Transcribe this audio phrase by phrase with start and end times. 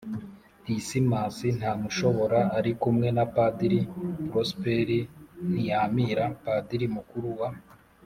[0.65, 3.79] dismas ntamushobora, ari kumwe na padiri
[4.29, 4.87] prosper
[5.49, 7.49] ntiyamira, padiri mukuru wa